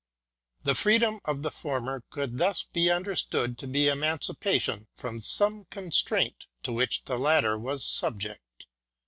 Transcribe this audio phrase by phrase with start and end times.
[0.63, 5.65] The freedom of the former could thus only be understood to be emancipation from some
[5.65, 8.65] constraint to which the latter was subject.